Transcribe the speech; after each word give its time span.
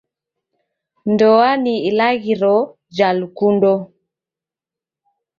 Ndoa 1.11 1.51
ni 1.63 1.75
ilaghiro 1.87 2.55
ja 2.95 3.09
lukundo. 3.19 3.73